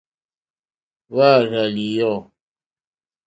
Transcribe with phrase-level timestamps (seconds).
[1.15, 2.15] Wàà rzà lìyɔ̌.